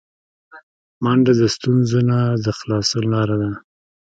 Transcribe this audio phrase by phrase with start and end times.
[1.03, 3.51] منډه د ستونزو نه د خلاصون لاره ده